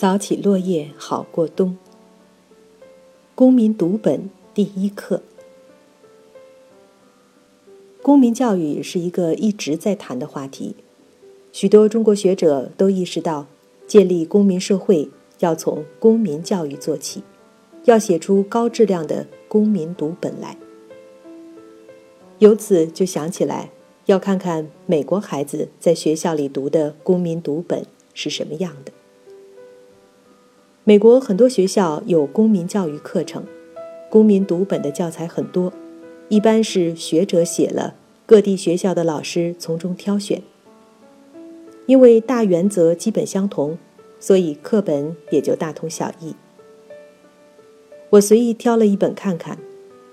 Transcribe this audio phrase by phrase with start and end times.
[0.00, 1.76] 扫起落叶好过冬。
[3.34, 5.24] 公民读本第一课。
[8.00, 10.76] 公民教育是一个一直在谈的话题，
[11.50, 13.48] 许多中国学者都意识到，
[13.88, 17.24] 建立公民社会要从公民教育做起，
[17.86, 20.56] 要写出高质量的公民读本来。
[22.38, 23.72] 由此就想起来，
[24.06, 28.92] 要看看美国孩子在学校里读的公民读本是什么样的。
[30.88, 33.44] 美国很多学校有公民教育课程，
[34.08, 35.70] 公民读本的教材很多，
[36.30, 40.42] 一般是学者写了，各地学校的老师从中挑选。
[41.84, 43.76] 因为大原则基本相同，
[44.18, 46.34] 所以课本也就大同小异。
[48.08, 49.58] 我随意挑了一本看看。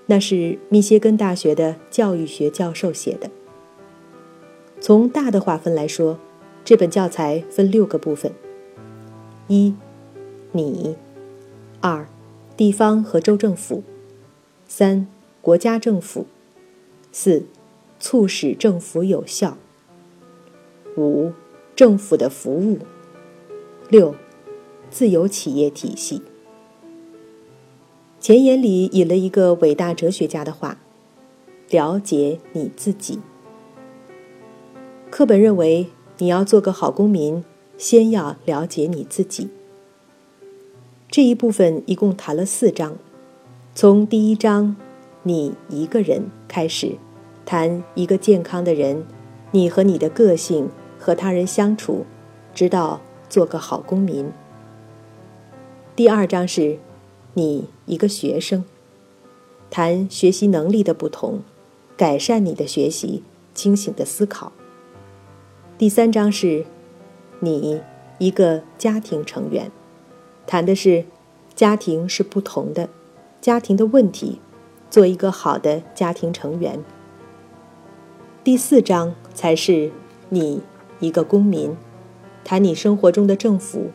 [0.04, 3.30] 那是密歇根大学的教育学教授写的。
[4.78, 6.18] 从大的划分来说，
[6.66, 8.30] 这本教材分六个部分：
[9.48, 9.74] 一、
[10.56, 10.96] 你；
[11.80, 12.08] 二、
[12.56, 13.82] 地方和州政府；
[14.66, 15.06] 三、
[15.42, 16.24] 国家政府；
[17.12, 17.46] 四、
[18.00, 19.56] 促使政府有效；
[20.96, 21.32] 五、
[21.74, 22.78] 政府的服务；
[23.88, 24.14] 六、
[24.90, 26.22] 自由企业体系。
[28.18, 30.78] 前言里引了一个伟大哲学家的话
[31.70, 33.20] ：“了解你自己。”
[35.10, 35.86] 课本认为，
[36.18, 37.44] 你要做个好公民，
[37.78, 39.48] 先要了解你自己。
[41.16, 42.94] 这一部分一共谈了四章，
[43.74, 44.76] 从第一章
[45.24, 46.98] “你一个人”开始，
[47.46, 49.02] 谈一个健康的人，
[49.50, 52.04] 你和你的个性和他人相处，
[52.52, 53.00] 直到
[53.30, 54.30] 做个好公民。
[55.96, 56.78] 第二章是。
[57.32, 58.62] 你一个学生，
[59.70, 61.40] 谈学习能力的不同，
[61.96, 63.22] 改善你的学习，
[63.54, 64.52] 清醒的思考。
[65.78, 66.66] 第三章是，
[67.40, 67.80] 你
[68.18, 69.70] 一个家庭成员，
[70.46, 71.04] 谈的是
[71.56, 72.90] 家庭是不同的，
[73.40, 74.38] 家庭的问题，
[74.90, 76.84] 做一个好的家庭成员。
[78.44, 79.90] 第四章才是
[80.28, 80.60] 你
[81.00, 81.74] 一个公民，
[82.44, 83.86] 谈你生活中的政府，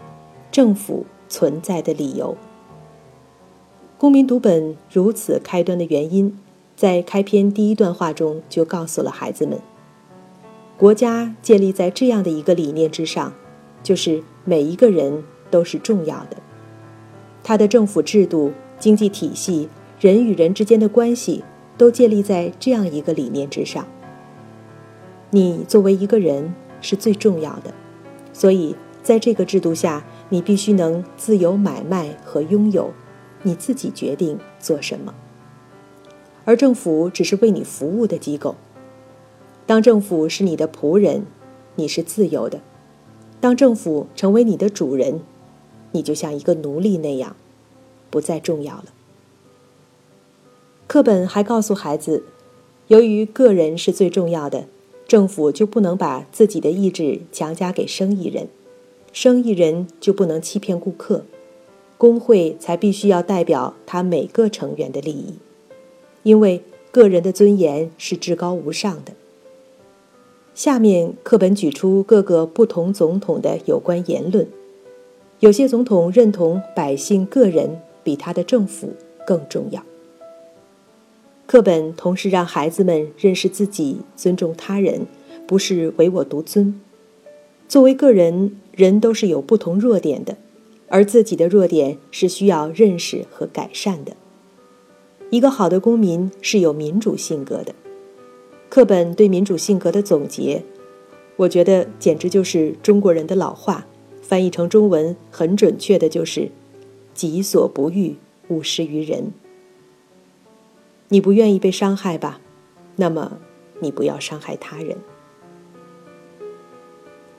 [0.52, 2.36] 政府存在的理由。
[4.00, 6.36] 公民读本如此开端的原因，
[6.76, 9.60] 在开篇第一段话中就告诉了孩子们：
[10.80, 13.32] 国家建立在这样的一个理念之上，
[13.84, 16.38] 就是每一个人都是重要的。
[17.44, 19.70] 它的政府制度、经济体系、
[20.00, 21.44] 人与人之间的关系，
[21.78, 23.88] 都建立在这样一个理念之上。
[25.32, 27.74] 你作为一个人是最重要的，
[28.34, 32.92] 所以在这个制度下，你必须能自由买卖和拥有。
[33.44, 35.16] 你自己决定做什么，
[36.46, 38.56] 而政府只是为你服务的机构。
[39.66, 41.26] 当政府是你的仆人，
[41.76, 42.60] 你是自由的；
[43.40, 45.22] 当政府成为你的主人，
[45.92, 47.36] 你就像一个奴隶那样，
[48.10, 48.86] 不再重要了。
[50.88, 52.24] 课本还告诉孩子，
[52.88, 54.66] 由于个人是最重要的，
[55.08, 58.48] 政府就不能把自己的意志强加给生意人，
[59.14, 61.24] 生意人就不能欺骗顾客。
[61.98, 65.36] 工会才必须要代表他每个成员的利益，
[66.24, 69.14] 因为个人的尊严是至高无上的。
[70.56, 74.48] 下面课本举出各个不同总统的有关言论，
[75.42, 78.94] 有些总统认同百姓个人比他的政府
[79.26, 79.84] 更重要。
[81.48, 85.08] 课本同时让孩子们认识自己，尊重他人，
[85.48, 86.80] 不是唯我独尊。
[87.68, 90.38] 作为个人，人都是有不同弱点的。
[90.90, 94.12] 而自己的弱点是需要认识和改善的。
[95.32, 97.74] 一个好的公民是有民主性格的。
[98.70, 100.62] 课本对民主性格的总结，
[101.38, 103.88] 我觉得简直就是中国人的老话，
[104.32, 106.50] 翻译成中文很准确的就是
[107.14, 108.16] “己所不欲，
[108.48, 109.34] 勿施于人”。
[111.12, 112.40] 你不愿意被伤害吧？
[112.96, 113.40] 那么
[113.82, 114.96] 你不要伤害他人。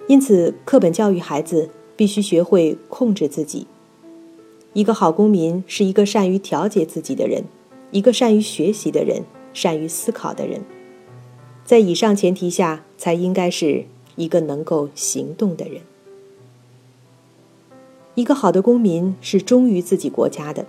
[0.06, 1.71] 因此，课本教育孩子。
[1.94, 3.67] 必须学会控制自己。
[4.73, 7.45] 一个好公民是一个善于调节自己的人，
[7.93, 9.23] 一个善于学习的人，
[9.53, 10.62] 善于思考的人。
[11.65, 13.85] 在以上前提下，才应该是
[14.17, 15.83] 一个能够行动的人。
[18.14, 20.67] 一个好的公民是忠于自己国家的，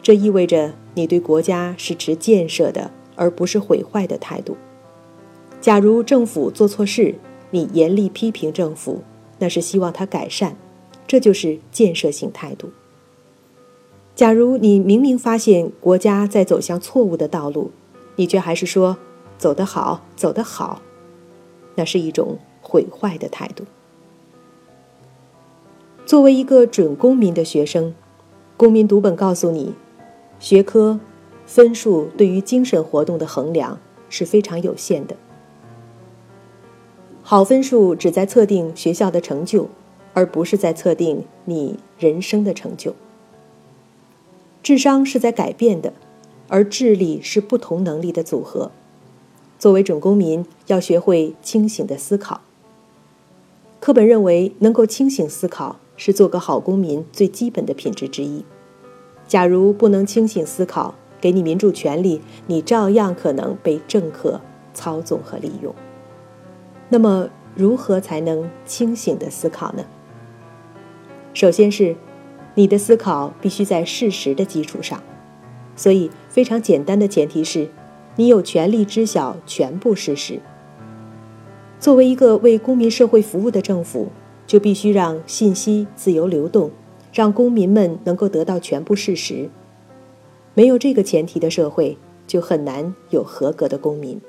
[0.00, 4.56] 这意味着你对国家是持建设的，而不是毁坏的态度。
[5.60, 7.16] 假如政府做错事，
[7.50, 9.02] 你严厉批评政府，
[9.38, 10.56] 那是希望他改善。
[11.06, 12.70] 这就是建设性态度。
[14.14, 17.70] 假如你明明发现国家在走向错误的道路，
[18.16, 18.96] 你却还是说
[19.36, 20.80] “走得好，走得好”，
[21.74, 23.64] 那是一种毁坏的态度。
[26.06, 27.94] 作为一个准公民的学生，
[28.58, 29.74] 公民读本告诉你，
[30.38, 31.00] 学科
[31.46, 33.80] 分数对于精神活动的衡量
[34.10, 35.16] 是非常有限的。
[37.22, 39.70] 好分数只在测定学校的成就，
[40.12, 42.94] 而不是在测定你人生的成就。
[44.62, 45.94] 智商是在改变的，
[46.48, 48.70] 而智力是不同能力的组合。
[49.58, 52.42] 作为准公民，要学会清醒的思考。
[53.80, 58.44] 课本认为，能够清醒思考是做个好公民最基本的品质之一。
[59.26, 64.40] 假如不能清醒思考，给你民主权利，你照样可能被政客
[64.72, 65.74] 操纵和利用。
[66.88, 69.84] 那么，如何才能清醒的思考呢？
[71.32, 71.96] 首先是。
[72.56, 75.02] 你的思考必须在事实的基础上，
[75.74, 77.68] 所以非常简单的前提是，
[78.14, 80.38] 你有权利知晓全部事实。
[81.80, 84.12] 作为一个为公民社会服务的政府，
[84.46, 86.70] 就必须让信息自由流动，
[87.12, 89.48] 让公民们能够得到全部事实。
[90.54, 91.96] 没有这个前提的社会，
[92.26, 94.20] 就很难有合格的公民。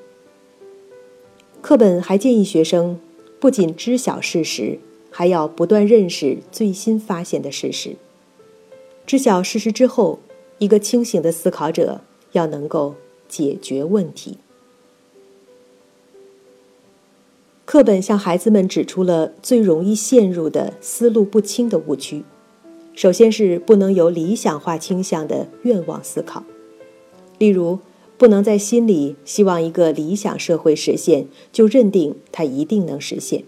[1.62, 3.00] 课本还建议学生，
[3.40, 4.80] 不仅知晓事实，
[5.10, 7.96] 还要不断认识最新发现的事实。
[9.06, 10.20] 知晓事实之后，
[10.58, 12.02] 一个清醒的思考者
[12.32, 12.96] 要能够
[13.28, 14.38] 解决问题。
[17.66, 22.24] 课本向孩子们指出了最容易陷入的思路不清的误区。
[22.94, 26.44] 首先是不能有理想化倾向的愿望思考，
[27.40, 27.80] 例如
[28.18, 33.44] 不能在心里希望一个理想社会实现，就认定它一定能实现。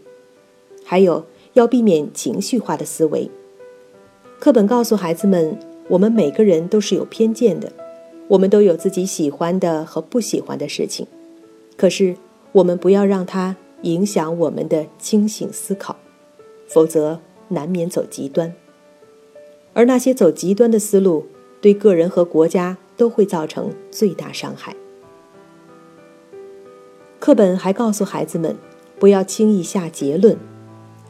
[0.84, 1.24] 还有
[1.54, 3.30] 要避免情绪化的思维。
[4.40, 7.72] 课本告诉孩子们，我们每个人都是有偏见的，
[8.28, 11.06] 我们都有自己喜欢的和不喜欢的事情。
[11.78, 12.16] 可是，
[12.52, 15.96] 我们不要让它影响我们的清醒思考，
[16.68, 17.20] 否则
[17.50, 18.54] 难免走极端。
[19.74, 21.28] 而那些走极端的思路，
[21.62, 24.76] 对个人和国家都会造成最大伤害。
[27.20, 28.56] 课本还告诉孩子们，
[29.00, 30.38] 不要轻易下结论，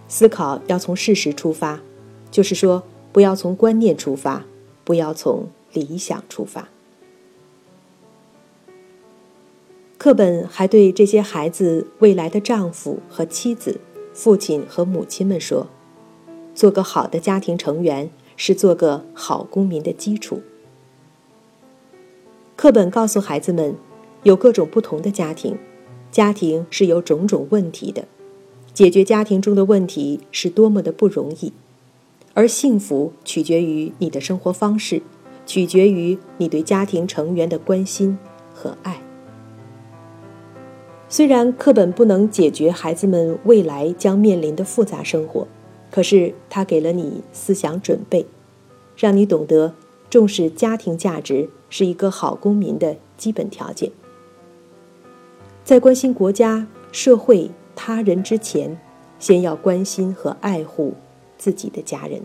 [0.07, 1.81] 思考要从事实出发，
[2.31, 2.83] 就是说。
[3.13, 4.45] 不要从观念出发，
[4.83, 6.69] 不要从理想出发。
[10.07, 13.81] 课本还对这些孩子未来的丈夫和妻子、
[14.13, 15.67] 父亲和母亲们说
[16.55, 20.41] ：“做个好的家庭成员是做个好公民的基础。”
[22.55, 23.75] 课本告诉孩子们，
[24.23, 25.57] 有各种不同的家庭，
[26.09, 28.07] 家庭是有种种问题的，
[28.73, 31.51] 解决家庭中的问题是多么的不容易。
[32.33, 35.01] 而幸福取决于你的生活方式，
[35.45, 38.17] 取决于你对家庭成员的关心
[38.53, 39.01] 和爱。
[41.09, 45.47] 虽然课本不能解决孩子们未来将面临的复杂生活，
[45.89, 48.25] 可是它给了你思想准备，
[48.95, 49.73] 让你懂得
[50.09, 53.91] 重视家庭价值是一个好公民的基本条件。
[55.63, 58.79] 在关心国家、社会、他人之前，
[59.19, 60.93] 先要关心和爱护。
[61.39, 62.19] 自己的家人，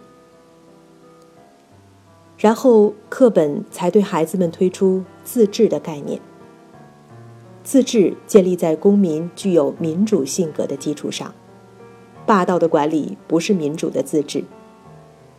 [2.38, 6.18] 然后课本才对孩子们推出自治的概念。
[7.64, 11.32] 自治建立在公民具有民主性格的基础上，
[12.26, 14.44] 霸道的管理不是民主的自治。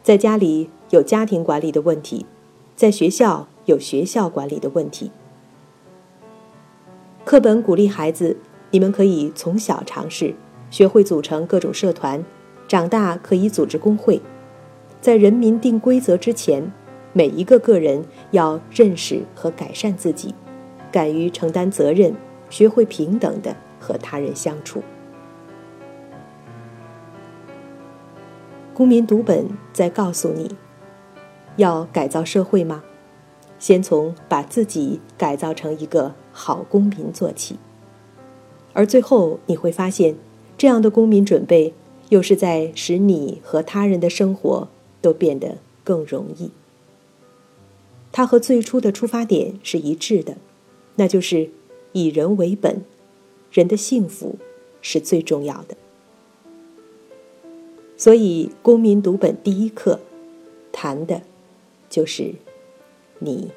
[0.02, 2.26] 在家里有家庭管理的问题，
[2.76, 5.12] 在学校有学校管理的问题。
[7.26, 8.38] 课本鼓励孩子，
[8.72, 10.34] 你们可以从小尝试，
[10.70, 12.24] 学会组成各种社团。
[12.66, 14.22] 长大可以组织工会，
[15.00, 16.72] 在人民定规则之前，
[17.12, 20.34] 每一个个人要认识和改善自己，
[20.94, 22.16] 敢于承担责任，
[22.50, 24.82] 学会平等的和他人相处。
[28.74, 30.56] 公民读本在告诉你，
[31.58, 32.84] 要改造社会吗？
[33.60, 37.58] 先从把自己改造成一个好公民做起，
[38.74, 40.16] 而最后你会发现，
[40.58, 41.74] 这样的公民准备。
[42.10, 44.68] 又是在使你和他人的生活
[45.02, 46.52] 都变得更容易。
[48.12, 50.38] 它和最初的出发点是一致的，
[50.96, 51.50] 那就是
[51.92, 52.82] 以人为本，
[53.52, 54.36] 人的幸福
[54.82, 55.76] 是最重要的。
[57.98, 60.00] 所以，公民读本第一课
[60.72, 61.22] 谈的
[61.90, 62.34] 就是
[63.20, 63.50] 你。